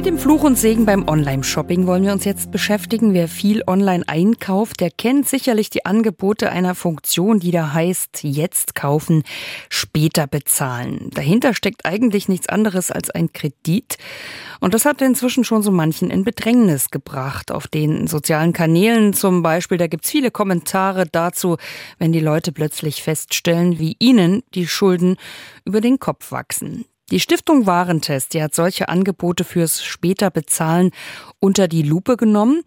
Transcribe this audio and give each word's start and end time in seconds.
Mit 0.00 0.06
dem 0.06 0.16
Fluch 0.16 0.44
und 0.44 0.56
Segen 0.56 0.86
beim 0.86 1.06
Online-Shopping 1.06 1.86
wollen 1.86 2.04
wir 2.04 2.12
uns 2.12 2.24
jetzt 2.24 2.50
beschäftigen. 2.50 3.12
Wer 3.12 3.28
viel 3.28 3.62
online 3.66 4.02
einkauft, 4.06 4.80
der 4.80 4.90
kennt 4.90 5.28
sicherlich 5.28 5.68
die 5.68 5.84
Angebote 5.84 6.50
einer 6.50 6.74
Funktion, 6.74 7.38
die 7.38 7.50
da 7.50 7.74
heißt, 7.74 8.20
jetzt 8.22 8.74
kaufen, 8.74 9.24
später 9.68 10.26
bezahlen. 10.26 11.10
Dahinter 11.12 11.52
steckt 11.52 11.84
eigentlich 11.84 12.30
nichts 12.30 12.48
anderes 12.48 12.90
als 12.90 13.10
ein 13.10 13.34
Kredit. 13.34 13.98
Und 14.60 14.72
das 14.72 14.86
hat 14.86 15.02
inzwischen 15.02 15.44
schon 15.44 15.62
so 15.62 15.70
manchen 15.70 16.08
in 16.08 16.24
Bedrängnis 16.24 16.88
gebracht. 16.88 17.52
Auf 17.52 17.68
den 17.68 18.06
sozialen 18.06 18.54
Kanälen 18.54 19.12
zum 19.12 19.42
Beispiel, 19.42 19.76
da 19.76 19.86
gibt's 19.86 20.08
viele 20.08 20.30
Kommentare 20.30 21.04
dazu, 21.12 21.58
wenn 21.98 22.12
die 22.12 22.20
Leute 22.20 22.52
plötzlich 22.52 23.02
feststellen, 23.02 23.78
wie 23.78 23.96
ihnen 23.98 24.44
die 24.54 24.66
Schulden 24.66 25.18
über 25.66 25.82
den 25.82 25.98
Kopf 25.98 26.32
wachsen. 26.32 26.86
Die 27.10 27.18
Stiftung 27.18 27.66
Warentest, 27.66 28.34
die 28.34 28.42
hat 28.42 28.54
solche 28.54 28.88
Angebote 28.88 29.42
fürs 29.42 29.82
später 29.82 30.30
Bezahlen 30.30 30.92
unter 31.40 31.66
die 31.66 31.82
Lupe 31.82 32.16
genommen. 32.16 32.62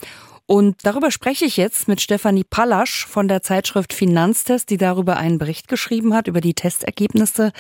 Und 0.46 0.76
darüber 0.84 1.12
spreche 1.12 1.46
ich 1.46 1.56
jetzt 1.56 1.88
mit 1.88 2.02
Stefanie 2.02 2.44
Pallasch 2.44 3.06
von 3.06 3.30
der 3.30 3.42
Zeitschrift 3.42 3.94
Finanztest, 3.94 4.70
die 4.70 4.76
darüber 4.76 5.16
einen 5.16 5.38
Bericht 5.38 5.70
geschrieben 5.70 6.14
hat, 6.14 6.28
über 6.28 6.42
die 6.42 6.54
Testergebnisse. 6.54 7.54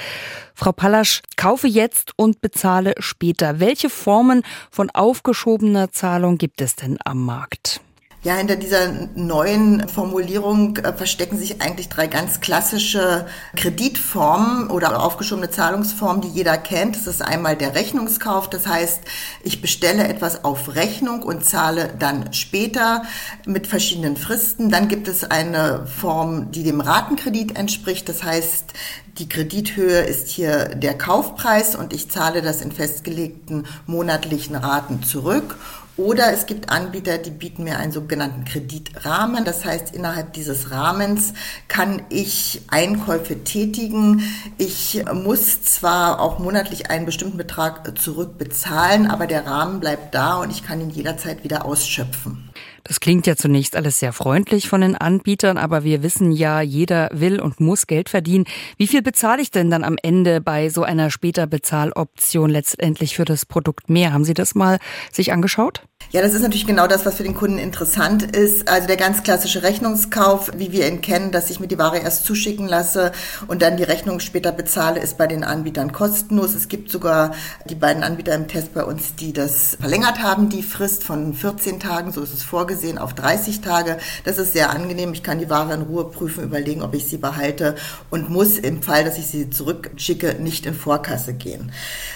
Frau 0.54 0.74
Pallasch, 0.74 1.22
kaufe 1.38 1.68
jetzt 1.68 2.12
und 2.18 2.42
bezahle 2.42 2.96
später. 3.00 3.62
Welche 3.62 3.90
Formen 3.90 4.44
von 4.70 4.90
aufgeschobener 4.90 5.94
Zahlung 5.94 6.38
gibt 6.38 6.60
es 6.60 6.76
denn 6.76 6.98
am 7.06 7.24
Markt? 7.24 7.80
Ja, 8.24 8.36
hinter 8.36 8.56
dieser 8.56 8.90
neuen 9.16 9.90
Formulierung 9.90 10.78
äh, 10.78 10.94
verstecken 10.94 11.38
sich 11.38 11.62
eigentlich 11.62 11.90
drei 11.90 12.08
ganz 12.08 12.40
klassische 12.40 13.28
Kreditformen 13.58 14.70
oder 14.70 15.04
aufgeschobene 15.04 15.50
Zahlungsformen, 15.50 16.22
die 16.22 16.30
jeder 16.30 16.58
kennt. 16.58 16.96
Das 16.96 17.06
ist 17.06 17.22
einmal 17.22 17.58
der 17.58 17.76
Rechnungskauf, 17.76 18.50
das 18.50 18.66
heißt, 18.66 19.02
ich 19.44 19.62
bestelle 19.62 20.08
etwas 20.08 20.46
auf 20.46 20.74
Rechnung 20.74 21.22
und 21.22 21.44
zahle 21.44 21.94
dann 22.00 22.32
später 22.32 23.04
mit 23.46 23.68
verschiedenen 23.68 24.16
Fristen. 24.16 24.70
Dann 24.70 24.88
gibt 24.88 25.10
es 25.10 25.26
eine 25.26 25.86
Form, 25.86 26.50
die 26.50 26.64
dem 26.64 26.80
Ratenkredit 26.80 27.58
entspricht, 27.58 28.08
das 28.08 28.24
heißt, 28.24 28.72
die 29.18 29.30
Kredithöhe 29.30 30.02
ist 30.02 30.28
hier 30.28 30.70
der 30.76 30.98
Kaufpreis 30.98 31.76
und 31.76 31.94
ich 31.94 32.10
zahle 32.10 32.42
das 32.42 32.62
in 32.62 32.72
festgelegten 32.72 33.68
monatlichen 33.86 34.56
Raten 34.56 35.04
zurück. 35.04 35.58
Oder 35.96 36.34
es 36.34 36.48
gibt 36.48 36.72
Anbieter, 36.72 37.20
die 37.20 37.30
bieten 37.30 37.66
mir 37.66 37.78
einen 37.78 37.92
sogenannten 37.92 38.46
Kreditrahmen. 38.46 39.46
Das 39.46 39.64
heißt, 39.64 39.94
innerhalb 39.94 40.34
dieses 40.34 40.72
Rahmens 40.72 41.34
kann 41.68 42.02
ich 42.10 42.64
Einkäufe 42.70 43.44
tätigen. 43.44 44.24
Ich 44.58 45.04
muss 45.14 45.62
zwar 45.62 46.20
auch 46.20 46.40
monatlich 46.40 46.90
einen 46.90 47.06
bestimmten 47.06 47.38
Betrag 47.38 47.96
zurückbezahlen, 48.00 49.06
aber 49.06 49.28
der 49.28 49.46
Rahmen 49.46 49.80
bleibt 49.80 50.16
da 50.16 50.38
und 50.38 50.50
ich 50.50 50.64
kann 50.64 50.82
ihn 50.82 50.90
jederzeit 50.90 51.44
wieder 51.44 51.64
ausschöpfen. 51.64 52.50
Das 52.86 53.00
klingt 53.00 53.28
ja 53.28 53.38
zunächst 53.38 53.78
alles 53.78 54.00
sehr 54.00 54.12
freundlich 54.12 54.68
von 54.68 54.82
den 54.82 54.96
Anbietern, 54.96 55.58
aber 55.58 55.86
wir 55.86 56.04
wissen 56.04 56.34
ja, 56.34 56.60
jeder 56.60 57.10
will 57.14 57.40
und 57.40 57.62
muss 57.62 57.88
Geld 57.88 58.10
verdienen. 58.10 58.46
Wie 58.78 58.88
viel 58.88 59.02
bezahle 59.02 59.42
ich 59.42 59.52
denn 59.52 59.72
dann 59.72 59.86
am 59.86 59.96
Ende 60.02 60.42
bei 60.42 60.68
so 60.68 60.84
einer 60.84 61.10
später 61.10 61.48
Bezahloption 61.48 62.50
letztendlich 62.50 63.16
für 63.16 63.26
das 63.26 63.46
Produkt 63.46 63.90
mehr? 63.90 64.12
Haben 64.12 64.26
Sie 64.26 64.34
das 64.34 64.54
mal 64.54 64.80
sich 65.12 65.32
angeschaut? 65.32 65.84
Ja, 66.12 66.22
das 66.22 66.34
ist 66.34 66.42
natürlich 66.42 66.68
genau 66.68 66.86
das, 66.86 67.06
was 67.06 67.16
für 67.16 67.24
den 67.24 67.34
Kunden 67.34 67.58
interessant 67.58 68.36
ist. 68.36 68.68
Also 68.68 68.86
der 68.86 68.98
ganz 68.98 69.24
klassische 69.24 69.64
Rechnungskauf, 69.64 70.52
wie 70.58 70.72
wir 70.72 70.88
ihn 70.88 71.02
kennen, 71.02 71.32
dass 71.32 71.50
ich 71.50 71.60
mir 71.60 71.68
die 71.68 71.80
Ware 71.80 71.98
erst 71.98 72.26
zuschicken 72.26 72.68
lasse 72.68 73.14
und 73.48 73.62
dann 73.62 73.78
die 73.78 73.84
Rechnung 73.84 74.20
später 74.20 74.52
bezahle, 74.52 75.00
ist 75.00 75.18
bei 75.18 75.26
den 75.26 75.44
Anbietern 75.44 75.92
kostenlos. 75.92 76.54
Es 76.54 76.68
gibt 76.68 76.92
sogar 76.92 77.34
die 77.68 77.76
beiden 77.76 78.04
Anbieter 78.04 78.36
im 78.36 78.48
Test 78.48 78.74
bei 78.74 78.84
uns, 78.84 79.16
die 79.16 79.34
das 79.34 79.78
verlängert 79.80 80.22
haben, 80.22 80.50
die 80.50 80.62
Frist 80.62 81.04
von 81.04 81.34
14 81.34 81.80
Tagen, 81.80 82.12
so 82.12 82.22
ist 82.22 82.34
es 82.34 82.44
vorgesehen, 82.44 82.73
auf 82.98 83.14
30 83.14 83.62
Tage. 83.62 83.98
Das 84.24 84.38
ist 84.38 84.54
sehr 84.54 84.70
angenehm. 84.70 85.14
Ich 85.14 85.24
kann 85.24 85.40
die 85.40 85.50
Ware 85.50 85.74
in 85.74 85.82
Ruhe 85.84 86.06
prüfen, 86.06 86.44
überlegen, 86.44 86.82
ob 86.82 86.94
ich 86.94 87.08
sie 87.08 87.18
behalte 87.18 87.76
und 88.10 88.30
muss 88.30 88.58
im 88.58 88.82
Fall, 88.82 89.04
dass 89.04 89.18
ich 89.18 89.28
sie 89.28 89.50
zurückschicke, 89.50 90.36
nicht 90.40 90.66
in 90.66 90.74
Vorkasse 90.74 91.34
gehen. 91.34 91.72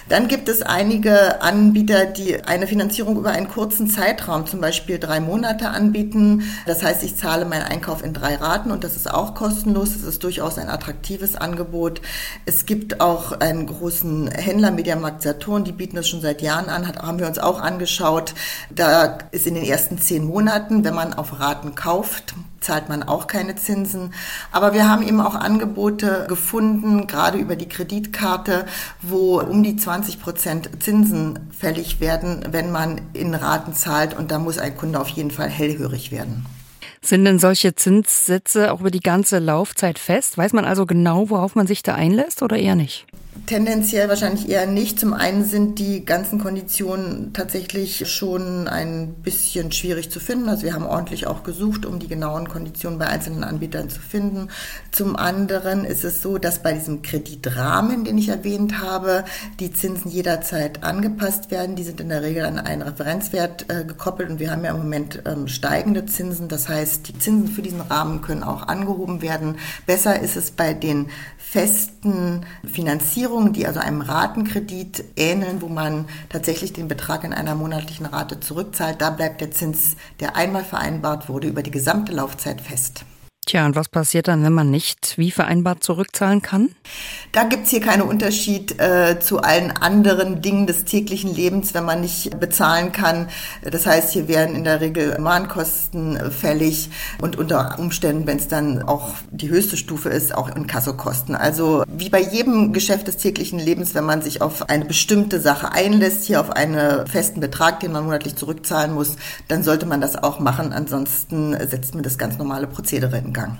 Dann 0.09 0.27
gibt 0.27 0.49
es 0.49 0.61
einige 0.61 1.41
Anbieter, 1.41 2.05
die 2.05 2.43
eine 2.43 2.67
Finanzierung 2.67 3.17
über 3.17 3.31
einen 3.31 3.49
kurzen 3.49 3.89
Zeitraum, 3.89 4.45
zum 4.45 4.61
Beispiel 4.61 4.99
drei 4.99 5.19
Monate 5.19 5.69
anbieten. 5.69 6.43
Das 6.65 6.83
heißt, 6.83 7.03
ich 7.03 7.17
zahle 7.17 7.45
meinen 7.45 7.63
Einkauf 7.63 8.03
in 8.03 8.13
drei 8.13 8.35
Raten 8.35 8.71
und 8.71 8.83
das 8.83 8.95
ist 8.95 9.11
auch 9.11 9.35
kostenlos. 9.35 9.93
Das 9.93 10.03
ist 10.03 10.23
durchaus 10.23 10.57
ein 10.57 10.69
attraktives 10.69 11.35
Angebot. 11.35 12.01
Es 12.45 12.65
gibt 12.65 13.01
auch 13.01 13.33
einen 13.33 13.65
großen 13.67 14.29
Händler, 14.31 14.71
Mediamarkt 14.71 15.21
Saturn, 15.21 15.63
die 15.63 15.71
bieten 15.71 15.95
das 15.95 16.07
schon 16.07 16.21
seit 16.21 16.41
Jahren 16.41 16.69
an, 16.69 16.87
haben 16.87 17.19
wir 17.19 17.27
uns 17.27 17.39
auch 17.39 17.61
angeschaut. 17.61 18.33
Da 18.69 19.17
ist 19.31 19.47
in 19.47 19.55
den 19.55 19.63
ersten 19.63 19.99
zehn 19.99 20.23
Monaten, 20.25 20.46
wenn 20.47 20.95
man 20.95 21.13
auf 21.13 21.39
Raten 21.39 21.75
kauft, 21.75 22.33
zahlt 22.59 22.89
man 22.89 23.03
auch 23.03 23.27
keine 23.27 23.55
Zinsen. 23.55 24.13
Aber 24.51 24.73
wir 24.73 24.89
haben 24.89 25.07
eben 25.07 25.21
auch 25.21 25.35
Angebote 25.35 26.25
gefunden, 26.27 27.07
gerade 27.07 27.37
über 27.37 27.55
die 27.55 27.69
Kreditkarte, 27.69 28.65
wo 29.01 29.39
um 29.39 29.63
die 29.63 29.75
20 29.75 30.21
Prozent 30.21 30.69
Zinsen 30.79 31.39
fällig 31.57 31.99
werden, 31.99 32.45
wenn 32.51 32.71
man 32.71 33.01
in 33.13 33.33
Raten 33.33 33.73
zahlt. 33.73 34.17
Und 34.17 34.31
da 34.31 34.39
muss 34.39 34.57
ein 34.57 34.75
Kunde 34.75 34.99
auf 34.99 35.09
jeden 35.09 35.31
Fall 35.31 35.49
hellhörig 35.49 36.11
werden. 36.11 36.45
Sind 37.01 37.25
denn 37.25 37.39
solche 37.39 37.75
Zinssätze 37.75 38.71
auch 38.71 38.79
über 38.79 38.91
die 38.91 38.99
ganze 38.99 39.39
Laufzeit 39.39 39.99
fest? 39.99 40.37
Weiß 40.37 40.53
man 40.53 40.65
also 40.65 40.85
genau, 40.85 41.29
worauf 41.29 41.55
man 41.55 41.67
sich 41.67 41.83
da 41.83 41.95
einlässt 41.95 42.41
oder 42.41 42.57
eher 42.57 42.75
nicht? 42.75 43.05
Tendenziell 43.45 44.09
wahrscheinlich 44.09 44.49
eher 44.49 44.65
nicht. 44.65 44.99
Zum 44.99 45.13
einen 45.13 45.45
sind 45.45 45.79
die 45.79 46.03
ganzen 46.05 46.39
Konditionen 46.39 47.33
tatsächlich 47.33 48.09
schon 48.11 48.67
ein 48.67 49.13
bisschen 49.21 49.71
schwierig 49.71 50.09
zu 50.11 50.19
finden. 50.19 50.49
Also 50.49 50.63
wir 50.63 50.73
haben 50.73 50.85
ordentlich 50.85 51.27
auch 51.27 51.43
gesucht, 51.43 51.85
um 51.85 51.99
die 51.99 52.07
genauen 52.07 52.47
Konditionen 52.47 52.99
bei 52.99 53.07
einzelnen 53.07 53.43
Anbietern 53.43 53.89
zu 53.89 53.99
finden. 53.99 54.49
Zum 54.91 55.15
anderen 55.15 55.85
ist 55.85 56.03
es 56.03 56.21
so, 56.21 56.37
dass 56.37 56.63
bei 56.63 56.73
diesem 56.73 57.01
Kreditrahmen, 57.01 58.05
den 58.05 58.17
ich 58.17 58.29
erwähnt 58.29 58.81
habe, 58.81 59.25
die 59.59 59.71
Zinsen 59.71 60.09
jederzeit 60.09 60.83
angepasst 60.83 61.51
werden. 61.51 61.75
Die 61.75 61.83
sind 61.83 62.01
in 62.01 62.09
der 62.09 62.23
Regel 62.23 62.45
an 62.45 62.59
einen 62.59 62.81
Referenzwert 62.81 63.65
äh, 63.69 63.83
gekoppelt 63.83 64.29
und 64.29 64.39
wir 64.39 64.51
haben 64.51 64.63
ja 64.63 64.71
im 64.71 64.77
Moment 64.77 65.21
ähm, 65.25 65.47
steigende 65.47 66.05
Zinsen. 66.05 66.47
Das 66.47 66.69
heißt, 66.69 67.07
die 67.09 67.19
Zinsen 67.19 67.49
für 67.49 67.61
diesen 67.61 67.81
Rahmen 67.81 68.21
können 68.21 68.43
auch 68.43 68.67
angehoben 68.67 69.21
werden. 69.21 69.57
Besser 69.85 70.19
ist 70.19 70.37
es 70.37 70.51
bei 70.51 70.73
den 70.73 71.09
festen 71.37 72.45
Finanzierungen, 72.65 73.26
die 73.53 73.67
also 73.67 73.79
einem 73.79 74.01
Ratenkredit 74.01 75.03
ähneln, 75.15 75.61
wo 75.61 75.67
man 75.67 76.05
tatsächlich 76.29 76.73
den 76.73 76.87
Betrag 76.87 77.23
in 77.23 77.33
einer 77.33 77.55
monatlichen 77.55 78.05
Rate 78.05 78.39
zurückzahlt. 78.39 79.01
Da 79.01 79.09
bleibt 79.09 79.41
der 79.41 79.51
Zins, 79.51 79.95
der 80.19 80.35
einmal 80.35 80.63
vereinbart 80.63 81.29
wurde, 81.29 81.47
über 81.47 81.63
die 81.63 81.71
gesamte 81.71 82.13
Laufzeit 82.13 82.61
fest. 82.61 83.05
Tja, 83.47 83.65
und 83.65 83.77
was 83.77 83.87
passiert 83.87 84.27
dann, 84.27 84.43
wenn 84.43 84.51
man 84.51 84.69
nicht 84.69 85.17
wie 85.17 85.31
vereinbart 85.31 85.81
zurückzahlen 85.81 86.41
kann? 86.41 86.67
Da 87.31 87.45
gibt's 87.45 87.69
hier 87.69 87.79
keinen 87.79 88.01
Unterschied 88.01 88.77
äh, 88.81 89.21
zu 89.21 89.39
allen 89.41 89.71
anderen 89.71 90.41
Dingen 90.41 90.67
des 90.67 90.83
täglichen 90.83 91.33
Lebens, 91.33 91.73
wenn 91.73 91.85
man 91.85 92.01
nicht 92.01 92.41
bezahlen 92.41 92.91
kann. 92.91 93.29
Das 93.63 93.85
heißt, 93.85 94.11
hier 94.11 94.27
werden 94.27 94.53
in 94.53 94.65
der 94.65 94.81
Regel 94.81 95.17
Mahnkosten 95.17 96.19
fällig 96.29 96.89
und 97.21 97.37
unter 97.37 97.79
Umständen, 97.79 98.27
wenn 98.27 98.35
es 98.35 98.49
dann 98.49 98.81
auch 98.81 99.11
die 99.31 99.47
höchste 99.47 99.77
Stufe 99.77 100.09
ist, 100.09 100.35
auch 100.35 100.53
Inkassokosten. 100.53 101.33
Also 101.33 101.85
wie 101.87 102.09
bei 102.09 102.19
jedem 102.19 102.73
Geschäft 102.73 103.07
des 103.07 103.15
täglichen 103.15 103.59
Lebens, 103.59 103.95
wenn 103.95 104.03
man 104.03 104.21
sich 104.21 104.41
auf 104.41 104.67
eine 104.67 104.83
bestimmte 104.83 105.39
Sache 105.39 105.71
einlässt, 105.71 106.25
hier 106.25 106.41
auf 106.41 106.49
einen 106.49 107.07
festen 107.07 107.39
Betrag, 107.39 107.79
den 107.79 107.93
man 107.93 108.03
monatlich 108.03 108.35
zurückzahlen 108.35 108.93
muss, 108.93 109.15
dann 109.47 109.63
sollte 109.63 109.85
man 109.85 110.01
das 110.01 110.21
auch 110.21 110.39
machen. 110.41 110.73
Ansonsten 110.73 111.53
setzt 111.65 111.93
man 111.93 112.03
das 112.03 112.17
ganz 112.17 112.37
normale 112.37 112.67
Prozedere 112.67 113.17
in 113.17 113.36
Gang. 113.37 113.57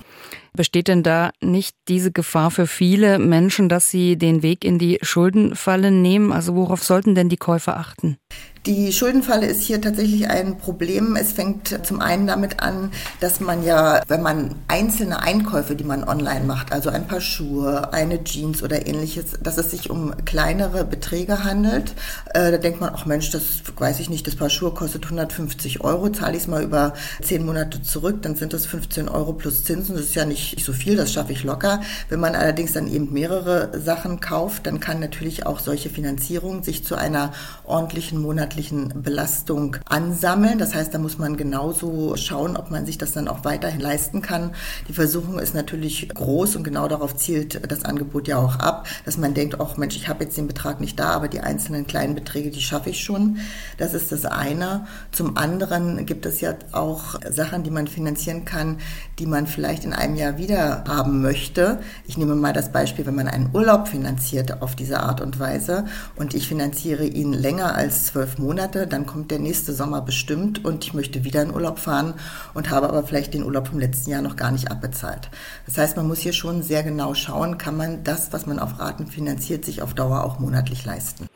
Besteht 0.54 0.88
denn 0.88 1.04
da 1.04 1.32
nicht 1.40 1.76
diese 1.88 2.12
Gefahr 2.12 2.50
für 2.50 2.66
viele 2.66 3.20
Menschen, 3.20 3.70
dass 3.70 3.92
sie 3.92 4.18
den 4.18 4.42
Weg 4.42 4.66
in 4.66 4.80
die 4.80 4.98
Schuldenfalle 5.04 5.92
nehmen? 5.92 6.32
Also 6.32 6.56
worauf 6.56 6.84
sollten 6.84 7.14
denn 7.14 7.30
die 7.30 7.38
Käufer 7.38 7.78
achten? 7.78 8.18
Die 8.68 8.92
Schuldenfalle 8.92 9.46
ist 9.46 9.62
hier 9.62 9.80
tatsächlich 9.80 10.30
ein 10.30 10.58
Problem. 10.58 11.16
Es 11.16 11.32
fängt 11.32 11.86
zum 11.86 12.02
einen 12.02 12.28
damit 12.28 12.60
an, 12.60 12.92
dass 13.22 13.40
man 13.40 13.64
ja, 13.64 14.02
wenn 14.10 14.22
man 14.22 14.56
einzelne 14.68 15.22
Einkäufe, 15.22 15.74
die 15.74 15.86
man 15.86 16.04
online 16.04 16.44
macht, 16.44 16.74
also 16.74 16.90
ein 16.90 17.08
paar 17.08 17.22
Schuhe, 17.22 17.94
eine 17.94 18.26
Jeans 18.26 18.62
oder 18.62 18.86
ähnliches, 18.86 19.38
dass 19.42 19.58
es 19.58 19.72
sich 19.72 19.90
um 19.90 20.14
kleinere 20.26 20.84
Beträge 20.84 21.46
handelt. 21.46 21.94
Äh, 22.34 22.52
da 22.52 22.58
denkt 22.58 22.82
man, 22.82 22.92
ach 22.94 23.06
Mensch, 23.06 23.32
das 23.32 23.44
weiß 23.78 24.02
ich 24.02 24.10
nicht, 24.10 24.28
das 24.28 24.36
Paar 24.36 24.50
Schuhe 24.50 24.72
kostet 24.72 25.06
150 25.06 25.80
Euro, 25.80 26.10
zahle 26.10 26.36
ich 26.36 26.42
es 26.42 26.48
mal 26.50 26.62
über 26.62 26.94
zehn 27.22 27.46
Monate 27.46 27.82
zurück, 27.82 28.22
dann 28.24 28.36
sind 28.36 28.52
das 28.52 28.66
15 28.66 29.08
Euro 29.08 29.32
plus 29.32 29.64
Zinsen. 29.64 29.96
Das 29.96 30.04
ist 30.04 30.16
ja 30.16 30.26
nicht 30.26 30.60
so 30.60 30.74
viel, 30.74 30.98
das 30.98 31.14
schaffe 31.14 31.32
ich 31.32 31.46
locker. 31.46 31.80
Wenn 32.10 32.20
man 32.20 32.36
allerdings 32.36 32.74
dann 32.74 32.92
eben 32.92 33.14
mehrere 33.14 33.80
Sachen 33.80 34.20
kauft, 34.20 34.68
dann 34.68 34.82
kann 34.82 35.00
natürlich 35.00 35.46
auch 35.46 35.60
solche 35.60 35.90
Finanzierung 35.90 36.64
sich 36.64 36.84
zu 36.84 36.96
einer 36.96 37.32
ordentlichen 37.64 38.22
monatlichen 38.22 38.57
monatlichen 38.58 39.04
Belastung 39.04 39.78
ansammeln. 39.86 40.58
Das 40.58 40.74
heißt, 40.74 40.94
da 40.94 40.98
muss 40.98 41.20
man 41.20 41.38
genauso 41.38 42.16
schauen, 42.18 42.58
ob 42.58 42.72
man 42.72 42.86
sich 42.86 42.98
das 42.98 43.12
dann 43.12 43.28
auch 43.28 43.46
weiterhin 43.46 43.80
leisten 43.80 44.22
kann. 44.22 44.52
Die 44.88 44.94
Versuchung 44.94 45.38
ist 45.38 45.54
natürlich 45.54 46.10
groß 46.10 46.56
und 46.56 46.64
genau 46.64 46.88
darauf 46.88 47.16
zielt 47.16 47.62
das 47.72 47.86
Angebot 47.86 48.28
ja 48.28 48.38
auch 48.38 48.56
ab, 48.58 48.88
dass 49.06 49.18
man 49.18 49.36
denkt, 49.36 49.60
ach 49.62 49.78
Mensch, 49.78 49.96
ich 49.96 50.10
habe 50.10 50.24
jetzt 50.24 50.38
den 50.38 50.48
Betrag 50.48 50.82
nicht 50.82 51.00
da, 51.00 51.10
aber 51.12 51.28
die 51.28 51.40
einzelnen 51.40 51.86
kleinen 51.86 52.16
Beträge, 52.16 52.50
die 52.50 52.62
schaffe 52.62 52.90
ich 52.90 53.04
schon. 53.04 53.38
Das 53.78 53.94
ist 53.94 54.12
das 54.12 54.26
eine. 54.26 54.88
Zum 55.12 55.38
anderen 55.38 56.06
gibt 56.06 56.26
es 56.26 56.42
ja 56.42 56.56
auch 56.72 57.16
Sachen, 57.30 57.62
die 57.64 57.72
man 57.72 57.88
finanzieren 57.88 58.44
kann, 58.44 58.78
die 59.20 59.28
man 59.28 59.46
vielleicht 59.46 59.86
in 59.86 59.94
einem 59.94 60.16
Jahr 60.16 60.38
wieder 60.38 60.84
haben 60.88 61.22
möchte. 61.22 61.80
Ich 62.08 62.18
nehme 62.18 62.36
mal 62.36 62.54
das 62.54 62.72
Beispiel, 62.72 63.06
wenn 63.06 63.16
man 63.16 63.28
einen 63.28 63.52
Urlaub 63.54 63.88
finanziert 63.88 64.62
auf 64.64 64.76
diese 64.76 65.02
Art 65.02 65.22
und 65.22 65.40
Weise 65.40 65.86
und 66.16 66.34
ich 66.34 66.48
finanziere 66.48 67.06
ihn 67.06 67.34
länger 67.34 67.76
als 67.76 68.08
zwölf 68.08 68.38
Monate, 68.38 68.47
dann 68.54 69.06
kommt 69.06 69.32
der 69.32 69.40
nächste 69.40 69.74
Sommer 69.74 70.02
bestimmt 70.02 70.64
und 70.64 70.84
ich 70.84 70.94
möchte 70.94 71.24
wieder 71.24 71.42
in 71.42 71.54
Urlaub 71.54 71.80
fahren 71.80 72.14
und 72.54 72.70
habe 72.70 72.90
aber 72.90 73.04
vielleicht 73.04 73.34
den 73.34 73.44
Urlaub 73.44 73.68
vom 73.68 73.80
letzten 73.80 74.12
Jahr 74.12 74.22
noch 74.22 74.36
gar 74.36 74.52
nicht 74.52 74.72
abbezahlt. 74.72 75.30
Das 75.66 75.78
heißt, 75.78 75.98
man 75.98 76.08
muss 76.08 76.20
hier 76.20 76.34
schon 76.34 76.64
sehr 76.64 76.84
genau 76.84 77.14
schauen, 77.14 77.58
kann 77.58 77.78
man 77.78 78.04
das, 78.04 78.34
was 78.34 78.46
man 78.46 78.60
auf 78.60 78.80
Raten 78.80 79.08
finanziert, 79.08 79.66
sich 79.66 79.82
auf 79.82 79.94
Dauer 79.94 80.24
auch 80.24 80.40
monatlich 80.40 80.86
leisten. 80.86 81.28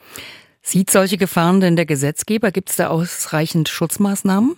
Sieht 0.62 0.92
solche 0.92 1.18
Gefahren 1.18 1.60
denn 1.60 1.76
der 1.76 1.86
Gesetzgeber? 1.86 2.52
Gibt 2.52 2.70
es 2.70 2.76
da 2.76 2.88
ausreichend 2.88 3.68
Schutzmaßnahmen? 3.68 4.56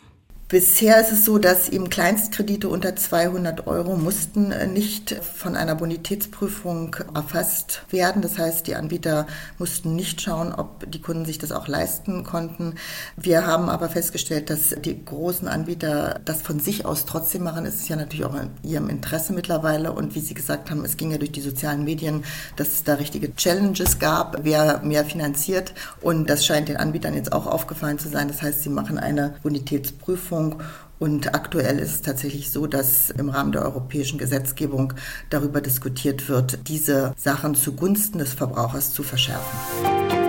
Bisher 0.54 1.02
ist 1.02 1.12
es 1.12 1.26
so, 1.26 1.40
dass 1.40 1.68
eben 1.70 1.90
Kleinstkredite 1.90 2.70
unter 2.70 2.96
200 2.96 3.66
Euro 3.66 3.98
mussten 3.98 4.52
äh, 4.52 4.68
nicht 4.68 5.10
von 5.10 5.56
einer 5.56 5.74
Bonitätsprüfung 5.74 6.96
erfasst 7.16 7.82
werden. 7.90 8.22
Das 8.22 8.38
heißt, 8.38 8.68
die 8.68 8.76
Anbieter 8.76 9.26
mussten 9.58 9.96
nicht 9.96 10.22
schauen, 10.22 10.54
ob 10.54 10.86
die 10.92 11.02
Kunden 11.02 11.26
sich 11.26 11.40
das 11.40 11.52
auch 11.52 11.68
leisten 11.68 12.24
konnten. 12.24 12.76
Wir 13.18 13.48
haben 13.48 13.68
aber 13.68 13.90
festgestellt, 13.90 14.52
dass 14.52 14.76
die 14.80 15.04
großen 15.04 15.48
Anbieter 15.48 16.22
das 16.24 16.44
von 16.44 16.60
sich 16.60 16.86
aus 16.86 17.08
trotzdem 17.08 17.42
machen. 17.42 17.66
Es 17.66 17.78
ist 17.78 17.90
ja 17.90 17.96
natürlich 17.96 18.26
auch 18.26 18.36
in 18.36 18.52
ihrem 18.62 18.90
Interesse 18.90 19.34
mittlerweile. 19.34 19.92
Und 19.92 20.14
wie 20.14 20.20
Sie 20.20 20.36
gesagt 20.36 20.70
haben, 20.70 20.86
es 20.86 20.98
ging 20.98 21.10
ja 21.10 21.18
durch 21.18 21.32
die 21.32 21.42
sozialen 21.42 21.84
Medien, 21.84 22.26
dass 22.58 22.68
es 22.68 22.84
da 22.84 22.94
richtige 22.94 23.36
Challenges 23.36 23.98
gab, 23.98 24.44
wer 24.44 24.84
mehr 24.84 25.04
finanziert. 25.04 25.74
Und 26.00 26.30
das 26.30 26.46
scheint 26.46 26.70
den 26.70 26.78
Anbietern 26.78 27.16
jetzt 27.16 27.32
auch 27.32 27.48
aufgefallen 27.48 27.98
zu 27.98 28.08
sein. 28.08 28.28
Das 28.28 28.44
heißt, 28.44 28.62
sie 28.62 28.70
machen 28.70 29.00
eine 29.00 29.34
Bonitätsprüfung 29.42 30.43
Verordnung. 30.44 30.62
Und 31.00 31.36
aktuell 31.36 31.80
ist 31.80 31.96
es 31.96 32.02
tatsächlich 32.02 32.52
so, 32.52 32.66
dass 32.66 33.10
im 33.10 33.30
Rahmen 33.30 33.52
der 33.52 33.64
europäischen 33.64 34.18
Gesetzgebung 34.18 34.94
darüber 35.30 35.60
diskutiert 35.60 36.30
wird, 36.30 36.70
diese 36.70 37.14
Sachen 37.18 37.56
zugunsten 37.56 38.20
des 38.20 38.34
Verbrauchers 38.34 38.94
zu 38.94 39.04
verschärfen. 39.04 40.23